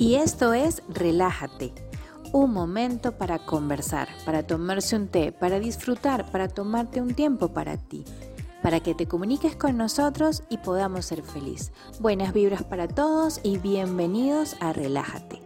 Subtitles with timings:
[0.00, 1.74] Y esto es Relájate,
[2.32, 7.76] un momento para conversar, para tomarse un té, para disfrutar, para tomarte un tiempo para
[7.76, 8.06] ti,
[8.62, 11.70] para que te comuniques con nosotros y podamos ser feliz.
[12.00, 15.42] Buenas vibras para todos y bienvenidos a Relájate.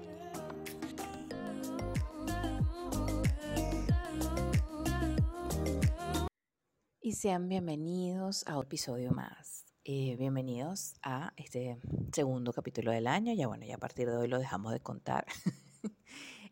[7.01, 9.64] Y sean bienvenidos a un episodio más.
[9.87, 11.77] Eh, bienvenidos a este
[12.11, 13.35] segundo capítulo del año.
[13.35, 15.27] Ya bueno, ya a partir de hoy lo dejamos de contar.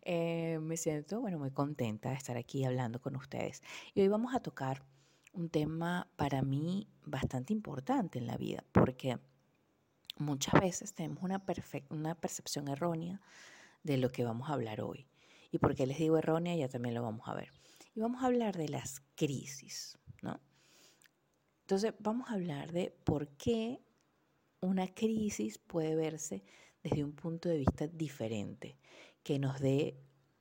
[0.05, 3.63] Eh, me siento, bueno, muy contenta de estar aquí hablando con ustedes.
[3.95, 4.83] Y hoy vamos a tocar
[5.33, 9.21] un tema para mí bastante importante en la vida, porque
[10.19, 11.41] muchas veces tenemos una,
[11.91, 13.21] una percepción errónea
[13.85, 15.07] de lo que vamos a hablar hoy.
[15.53, 16.57] ¿Y por qué les digo errónea?
[16.57, 17.53] Ya también lo vamos a ver.
[17.95, 20.41] Y vamos a hablar de las crisis, ¿no?
[21.73, 23.81] Entonces vamos a hablar de por qué
[24.61, 26.45] una crisis puede verse
[26.83, 28.77] desde un punto de vista diferente,
[29.23, 29.97] que nos dé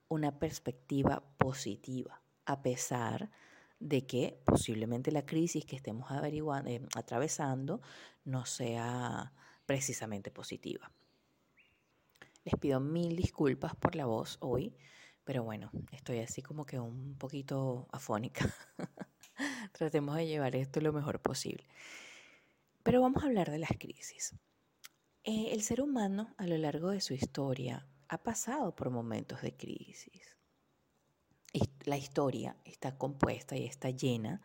[0.10, 3.32] una perspectiva positiva, a pesar
[3.80, 7.80] de que posiblemente la crisis que estemos eh, atravesando
[8.26, 9.32] no sea
[9.66, 10.92] precisamente positiva.
[12.44, 14.76] Les pido mil disculpas por la voz hoy,
[15.24, 18.54] pero bueno, estoy así como que un poquito afónica.
[19.82, 21.66] Tratemos de llevar esto lo mejor posible.
[22.84, 24.36] Pero vamos a hablar de las crisis.
[25.24, 29.58] Eh, el ser humano a lo largo de su historia ha pasado por momentos de
[29.58, 30.38] crisis.
[31.84, 34.44] La historia está compuesta y está llena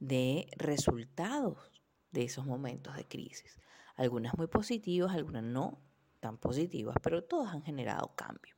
[0.00, 3.60] de resultados de esos momentos de crisis.
[3.94, 5.78] Algunas muy positivas, algunas no
[6.18, 8.56] tan positivas, pero todas han generado cambio.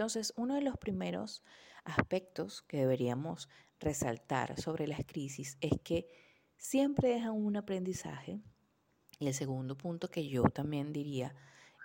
[0.00, 1.44] Entonces, uno de los primeros
[1.84, 6.08] aspectos que deberíamos resaltar sobre las crisis es que
[6.56, 8.40] siempre dejan un aprendizaje.
[9.18, 11.34] Y el segundo punto que yo también diría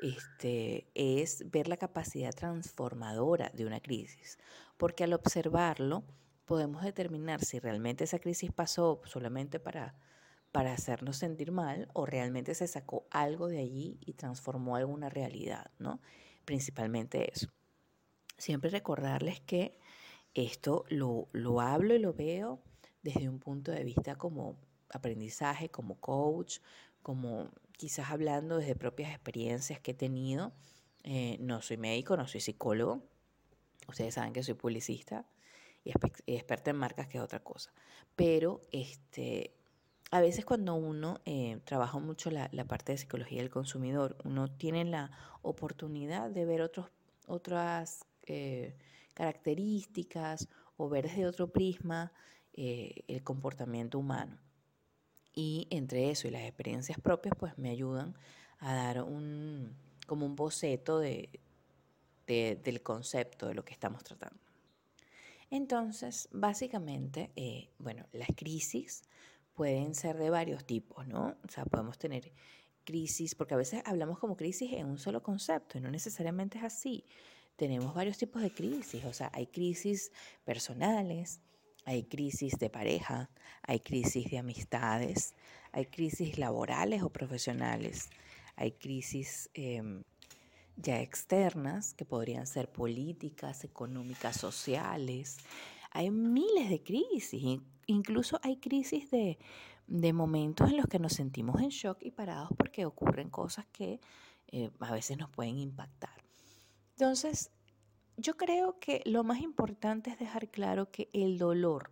[0.01, 4.37] este, es ver la capacidad transformadora de una crisis,
[4.77, 6.05] porque al observarlo
[6.45, 9.93] podemos determinar si realmente esa crisis pasó solamente para,
[10.53, 15.69] para hacernos sentir mal o realmente se sacó algo de allí y transformó alguna realidad,
[15.79, 15.99] ¿no?
[16.45, 17.49] Principalmente eso.
[18.37, 19.77] Siempre recordarles que
[20.33, 22.61] esto lo, lo hablo y lo veo
[23.01, 24.57] desde un punto de vista como
[24.89, 26.59] aprendizaje, como coach,
[27.01, 30.53] como quizás hablando desde propias experiencias que he tenido.
[31.03, 33.03] Eh, no soy médico, no soy psicólogo.
[33.87, 35.25] Ustedes saben que soy publicista
[35.83, 35.91] y
[36.25, 37.71] experta en marcas, que es otra cosa.
[38.15, 39.53] Pero este,
[40.09, 44.49] a veces cuando uno eh, trabaja mucho la, la, parte de psicología del consumidor, uno
[44.49, 45.11] tiene la
[45.43, 46.87] oportunidad de ver otros,
[47.27, 48.75] otras eh,
[49.13, 50.47] características
[50.77, 52.11] o ver desde otro prisma
[52.53, 54.37] eh, el comportamiento humano.
[55.33, 58.15] Y entre eso y las experiencias propias, pues me ayudan
[58.59, 59.75] a dar un,
[60.07, 61.29] como un boceto de,
[62.27, 64.39] del concepto de lo que estamos tratando.
[65.49, 69.03] Entonces, básicamente, eh, bueno, las crisis
[69.53, 71.35] pueden ser de varios tipos, ¿no?
[71.43, 72.31] O sea, podemos tener
[72.83, 76.63] crisis, porque a veces hablamos como crisis en un solo concepto y no necesariamente es
[76.63, 77.05] así
[77.55, 80.11] tenemos varios tipos de crisis, o sea, hay crisis
[80.43, 81.41] personales,
[81.85, 83.29] hay crisis de pareja,
[83.61, 85.35] hay crisis de amistades,
[85.71, 88.09] hay crisis laborales o profesionales,
[88.55, 90.03] hay crisis em,
[90.77, 95.37] ya externas que podrían ser políticas, económicas, sociales.
[95.91, 99.37] Hay miles de crisis, incluso hay crisis de,
[100.13, 103.99] momentos en los que nos sentimos en shock y parados porque ocurren cosas que
[104.47, 106.14] eh, a veces nos pueden impactar.
[106.97, 107.51] Entonces,
[108.15, 111.91] yo creo que lo más importante es dejar claro que el dolor,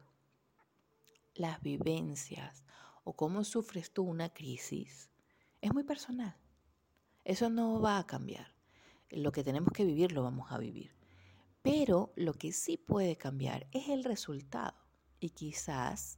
[1.34, 2.64] las vivencias
[3.04, 5.10] o cómo sufres tú una crisis
[5.60, 6.38] es muy personal.
[7.26, 8.54] Eso no va a cambiar.
[9.10, 10.96] Lo que tenemos que vivir lo vamos a vivir.
[11.62, 14.78] Pero lo que sí puede cambiar es el resultado.
[15.20, 16.18] Y quizás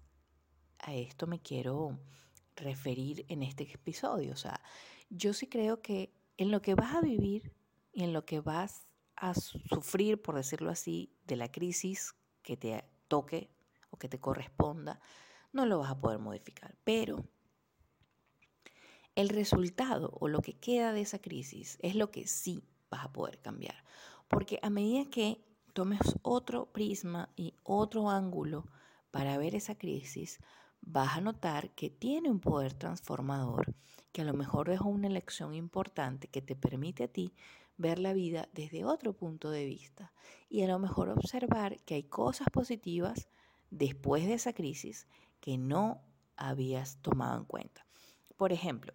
[0.78, 2.00] a esto me quiero
[2.56, 4.34] referir en este episodio.
[4.34, 4.62] O sea,
[5.10, 7.52] yo sí creo que en lo que vas a vivir
[7.96, 12.14] y en lo que vas a sufrir, por decirlo así, de la crisis
[12.44, 13.50] que te toque
[13.90, 15.00] o que te corresponda,
[15.54, 16.76] no lo vas a poder modificar.
[16.84, 17.26] Pero
[19.16, 22.62] el resultado o lo que queda de esa crisis es lo que sí
[22.92, 23.86] vas a poder cambiar.
[24.28, 25.42] Porque a medida que
[25.72, 28.66] tomes otro prisma y otro ángulo
[29.10, 30.40] para ver esa crisis,
[30.82, 33.74] vas a notar que tiene un poder transformador,
[34.12, 37.34] que a lo mejor dejó una elección importante que te permite a ti
[37.78, 40.14] ver la vida desde otro punto de vista
[40.50, 43.28] y a lo mejor observar que hay cosas positivas
[43.70, 45.08] después de esa crisis
[45.40, 46.02] que no
[46.38, 47.86] habías tomado en cuenta.
[48.38, 48.94] Por ejemplo,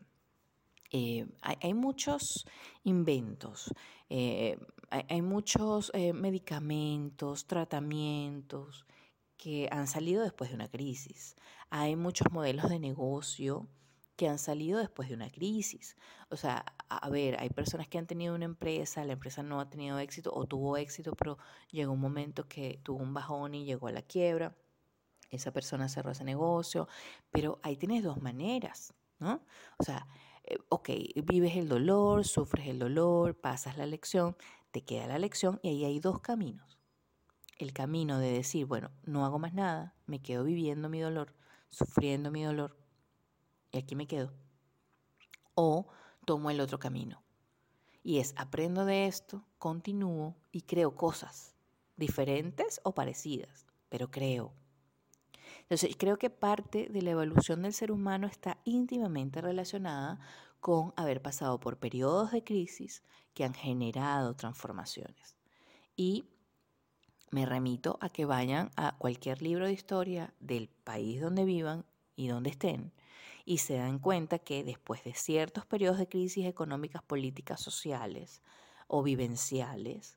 [0.92, 2.44] Eh, hay, muchos
[2.82, 3.72] inventos,
[4.08, 4.58] eh,
[4.90, 8.86] hay, muchos eh, medicamentos, tratamientos
[9.36, 11.36] que han salido después de una crisis.
[11.70, 13.68] Hay muchos modelos de negocio
[14.20, 15.96] que han salido después de una crisis.
[16.28, 19.70] O sea, a ver, hay personas que han tenido una empresa, la empresa no ha
[19.70, 21.38] tenido éxito o tuvo éxito, pero
[21.70, 24.54] llegó un momento que tuvo un bajón y llegó a la quiebra.
[25.30, 26.86] Esa persona cerró ese negocio,
[27.30, 29.42] pero ahí tienes dos maneras, ¿no?
[29.78, 30.06] O sea,
[30.44, 30.90] eh, ok,
[31.24, 34.36] vives el dolor, sufres el dolor, pasas la lección,
[34.70, 36.78] te queda la lección y ahí hay dos caminos.
[37.56, 41.34] El camino de decir, bueno, no hago más nada, me quedo viviendo mi dolor,
[41.70, 42.79] sufriendo mi dolor
[43.72, 44.32] y aquí me quedo.
[45.54, 45.86] O
[46.24, 47.22] tomo el otro camino.
[48.02, 51.54] Y es, aprendo de esto, continúo y creo cosas
[51.96, 54.52] diferentes o parecidas, pero creo.
[55.62, 60.18] Entonces, creo que parte de la evolución del ser humano está íntimamente relacionada
[60.60, 63.02] con haber pasado por periodos de crisis
[63.34, 65.36] que han generado transformaciones.
[65.94, 66.24] Y
[67.30, 71.84] me remito a que vayan a cualquier libro de historia del país donde vivan
[72.16, 72.92] y donde estén
[73.50, 78.42] y se dan cuenta que después de ciertos periodos de crisis económicas, políticas, sociales
[78.86, 80.16] o vivenciales,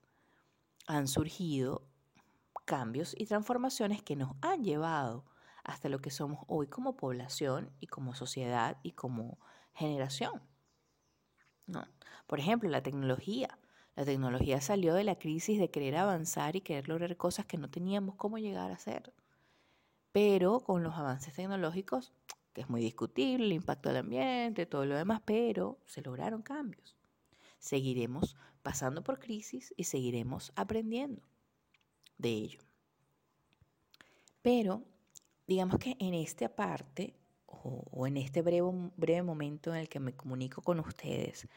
[0.86, 1.82] han surgido
[2.66, 5.26] cambios y transformaciones que nos han llevado
[5.64, 9.40] hasta lo que somos hoy como población y como sociedad y como
[9.74, 10.40] generación.
[12.28, 13.58] Por ejemplo, la tecnología.
[13.96, 17.68] La tecnología salió de la crisis de querer avanzar y querer lograr cosas que no
[17.68, 19.12] teníamos cómo llegar a hacer.
[20.12, 22.14] Pero con los avances tecnológicos,
[22.54, 26.96] que es muy discutible, el impacto del ambiente, todo lo demás, pero se lograron cambios.
[27.60, 31.22] Seguiremos pasando por crisis y seguiremos aprendiendo
[32.18, 32.60] de ello.
[34.42, 34.84] Pero
[35.48, 37.16] digamos que en esta parte
[37.46, 41.48] o, en este breve, breve momento en el que me comunico con ustedes,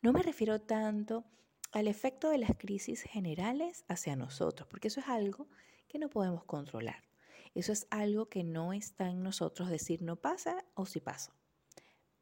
[0.00, 1.24] no me refiero tanto
[1.72, 5.48] al efecto de las crisis generales hacia nosotros, porque eso es algo
[5.88, 7.11] que no podemos controlar.
[7.54, 11.32] Eso es algo que no está en nosotros decir no pasa o sí pasa.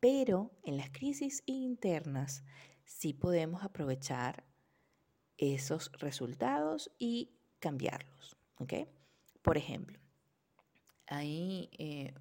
[0.00, 2.44] Pero en las crisis internas
[2.84, 4.44] sí podemos aprovechar
[5.36, 8.36] esos resultados y cambiarlos.
[9.42, 9.98] Por ejemplo,
[11.06, 12.12] hay, eh,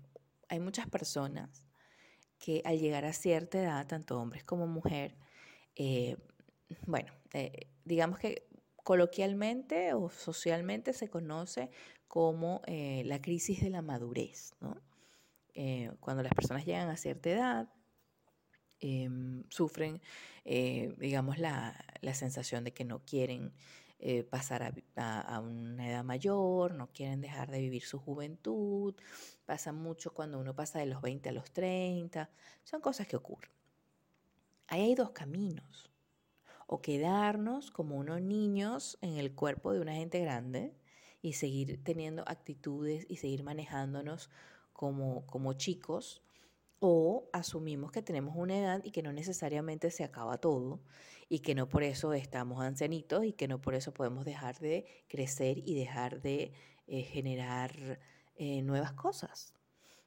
[0.47, 1.65] hay muchas personas
[2.37, 5.17] que al llegar a cierta edad, tanto hombres como mujeres,
[5.75, 6.15] eh,
[6.85, 8.47] bueno, eh, digamos que
[8.83, 11.69] coloquialmente o socialmente se conoce
[12.09, 14.53] como la crisis de la madurez,
[16.01, 17.69] cuando las personas llegan a cierta edad,
[18.81, 20.01] em, sufren,
[20.43, 23.53] digamos, la, la, sensación de que no quieren
[24.01, 28.95] eh, pasar a, una edad mayor, no quieren dejar de vivir su juventud,
[29.45, 32.29] pasa mucho cuando uno pasa de los 20 a los 30,
[32.63, 33.51] son cosas que ocurren.
[34.67, 35.91] Ahí hay dos caminos,
[36.65, 40.73] o quedarnos como unos niños en el cuerpo de una gente grande
[41.21, 44.29] y seguir teniendo actitudes y seguir manejándonos
[44.73, 46.23] como, como chicos,
[46.79, 50.79] o asumimos que tenemos una edad y que no necesariamente se acaba todo
[51.27, 54.85] y que no por eso estamos ancianitos y que no por eso podemos dejar de
[55.07, 56.53] crecer y dejar de
[56.87, 57.99] eh, generar
[58.35, 59.53] eh, nuevas cosas.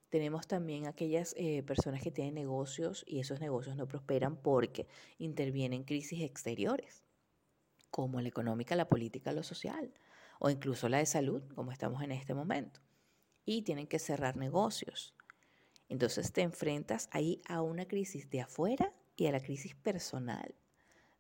[0.09, 4.87] Tenemos también aquellas eh, personas que tienen negocios y esos negocios no prosperan porque
[5.19, 7.05] intervienen crisis exteriores,
[7.91, 9.92] como la económica, la política, lo social,
[10.44, 12.80] o incluso la de salud, como estamos en este momento.
[13.44, 15.14] Y tienen que cerrar negocios.
[15.88, 20.56] Entonces te enfrentas ahí a una crisis de afuera y a la crisis personal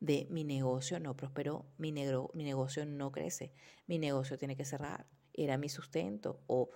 [0.00, 3.52] de mi negocio no prosperó, mi, negro, mi negocio no crece,
[3.86, 6.70] mi negocio tiene que cerrar, era mi sustento o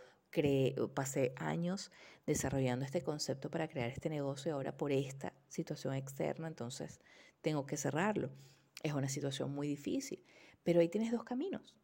[0.95, 1.91] pasé años
[2.27, 7.01] desarrollando este concepto para crear este negocio y ahora por esta situación externa, entonces
[7.41, 8.31] tengo que cerrarlo.
[8.85, 10.25] Es una situación muy difícil,
[10.63, 11.75] pero ahí tienes dos caminos.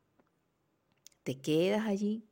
[1.22, 2.28] Te quedas allí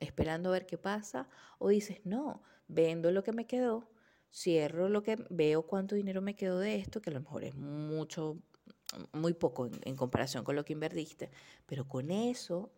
[0.00, 1.28] esperando a ver qué pasa
[1.58, 3.90] o dices, no, vendo lo que me quedó,
[4.32, 7.54] cierro lo que veo cuánto dinero me quedó de esto, que a lo mejor es
[7.54, 8.38] mucho,
[9.12, 11.30] muy poco en, comparación con lo que invertiste,
[11.66, 12.72] pero con eso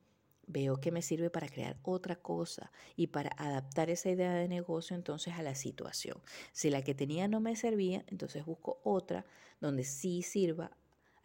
[0.48, 4.94] veo que me sirve para crear otra cosa y para adaptar esa idea de negocio
[4.94, 6.20] entonces a la situación.
[6.52, 9.26] Si la que tenía no me servía, entonces busco otra
[9.60, 10.70] donde sí sirva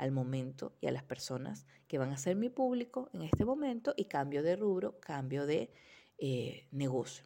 [0.02, 3.94] al momento y a las personas que van a ser mi público en este momento
[3.96, 5.72] y cambio de rubro, cambio de
[6.18, 7.24] eh, negocio.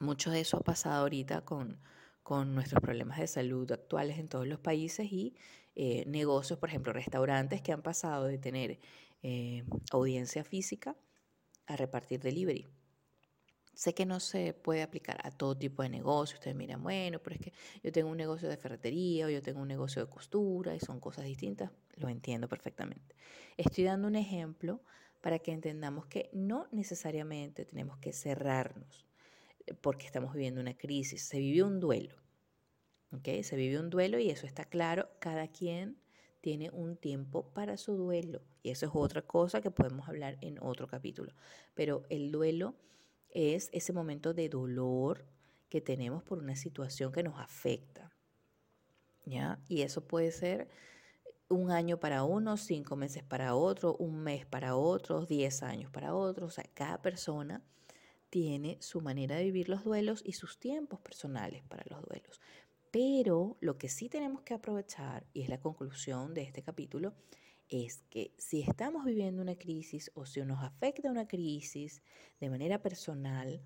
[0.00, 1.80] Mucho de eso ha pasado ahorita con,
[2.24, 5.36] con nuestros problemas de salud actuales en todos los países y
[5.76, 8.80] eh, negocios, por ejemplo, restaurantes que han pasado de tener
[9.22, 10.96] eh, audiencia física
[11.66, 12.66] a repartir delivery.
[13.74, 16.36] Sé que no se puede aplicar a todo tipo de negocio.
[16.36, 17.52] Ustedes miran, bueno, pero es que
[17.82, 21.00] yo tengo un negocio de ferretería o yo tengo un negocio de costura y son
[21.00, 21.70] cosas distintas.
[21.96, 23.16] Lo entiendo perfectamente.
[23.56, 24.80] Estoy dando un ejemplo
[25.20, 29.06] para que entendamos que no necesariamente tenemos que cerrarnos
[29.66, 31.22] eh, porque estamos viviendo una crisis.
[31.22, 32.14] Se vivió un duelo.
[33.10, 33.42] ¿okay?
[33.42, 35.08] Se vivió un duelo y eso está claro.
[35.18, 35.98] Cada quien
[36.40, 38.42] tiene un tiempo para su duelo.
[38.62, 41.32] Y eso es otra cosa que podemos hablar en otro capítulo.
[41.74, 42.74] Pero el duelo
[43.34, 45.26] es ese momento de dolor
[45.68, 48.12] que tenemos por una situación que nos afecta.
[49.26, 49.60] ¿Ya?
[49.68, 50.68] Y eso puede ser
[51.48, 56.14] un año para uno, cinco meses para otro, un mes para otros, diez años para
[56.14, 56.52] otros.
[56.52, 57.62] O sea, cada persona
[58.30, 62.40] tiene su manera de vivir los duelos y sus tiempos personales para los duelos.
[62.90, 67.14] Pero lo que sí tenemos que aprovechar, y es la conclusión de este capítulo,
[67.68, 72.02] es que si estamos viviendo una crisis o si nos afecta una crisis
[72.40, 73.62] de manera personal,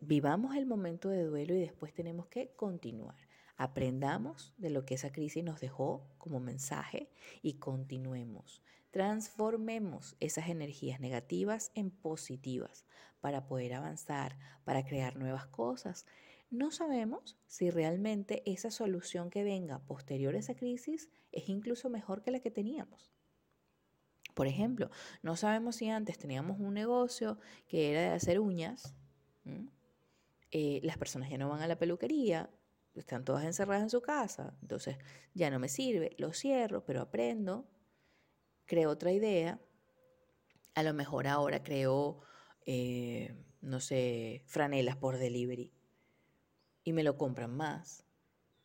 [0.00, 3.16] vivamos el momento de duelo y después tenemos que continuar.
[3.56, 7.10] Aprendamos de lo que esa crisis nos dejó como mensaje
[7.42, 8.62] y continuemos.
[8.90, 12.84] Transformemos esas energías negativas en positivas
[13.20, 16.06] para poder avanzar, para crear nuevas cosas
[16.52, 22.22] no sabemos si realmente esa solución que venga posterior a esa crisis es incluso mejor
[22.22, 23.10] que la que teníamos.
[24.34, 24.90] Por ejemplo,
[25.22, 28.94] no sabemos si antes teníamos un negocio que era de hacer uñas,
[30.50, 32.50] eh, las personas ya no van a la peluquería,
[32.94, 34.98] están todas encerradas en su casa, entonces
[35.32, 37.66] ya no me sirve, lo cierro, pero aprendo,
[38.66, 39.58] creo otra idea,
[40.74, 42.20] a lo mejor ahora creo,
[42.66, 45.72] eh, no sé, franelas por delivery
[46.84, 48.04] y me lo compran más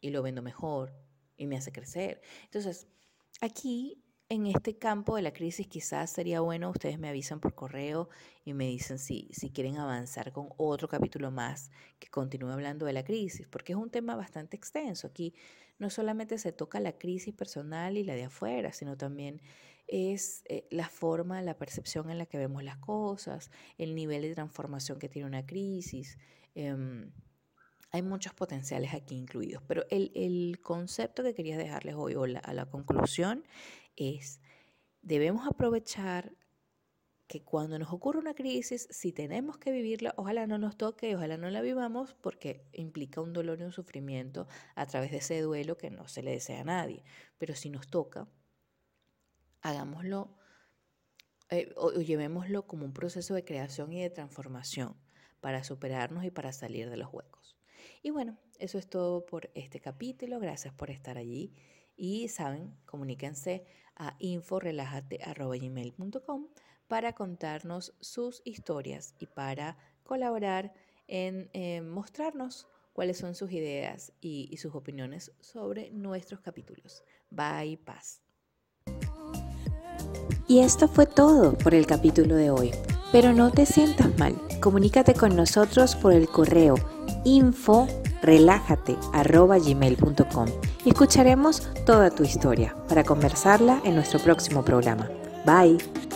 [0.02, 0.94] y lo vendo mejor
[1.36, 2.22] y me hace crecer.
[2.46, 2.88] Entonces,
[3.42, 8.10] aquí en este campo de la crisis quizás sería bueno, ustedes me avisan por correo
[8.44, 12.94] y me dicen si, si quieren avanzar con otro capítulo más que continúe hablando de
[12.94, 15.08] la crisis, porque es un tema bastante extenso.
[15.08, 15.34] Aquí
[15.80, 19.42] no solamente se toca la crisis personal y la de afuera, sino también
[19.88, 24.34] es eh, la forma, la percepción en la que vemos las cosas, el nivel de
[24.34, 26.18] transformación que tiene una crisis.
[26.54, 27.12] Em,
[27.92, 32.66] hay muchos potenciales aquí incluidos, pero el, concepto que quería dejarles hoy o a la
[32.66, 33.46] conclusión
[33.96, 34.42] es,
[35.02, 36.34] debemos aprovechar
[37.28, 41.38] que cuando nos ocurre una crisis, si tenemos que vivirla, ojalá no nos toque, ojalá
[41.38, 45.78] no la vivamos, porque implica un dolor y un sufrimiento a través de ese duelo
[45.78, 47.04] que no se le desea a nadie.
[47.38, 48.30] Pero si nos toca,
[49.62, 50.38] hagámoslo
[51.50, 54.96] eh, o llevémoslo como un proceso de creación y de transformación
[55.42, 57.58] para superarnos y para salir de los huecos.
[58.04, 60.40] Y bueno, eso es todo por este capítulo.
[60.40, 61.54] Gracias por estar allí.
[61.96, 63.66] Y saben, comuníquense
[63.96, 66.48] a inforelájate.com
[66.88, 70.74] para contarnos sus historias y para colaborar
[71.08, 77.04] en eh, mostrarnos cuáles son sus ideas y, y sus opiniones sobre nuestros capítulos.
[77.30, 78.22] Bye, paz.
[80.48, 82.72] Y esto fue todo por el capítulo de hoy.
[83.12, 84.36] Pero no te sientas mal.
[84.62, 86.76] Comunícate con nosotros por el correo
[87.28, 87.88] info
[89.60, 90.48] gmail.com
[90.86, 95.10] y escucharemos toda tu historia para conversarla en nuestro próximo programa.
[95.46, 96.07] Bye.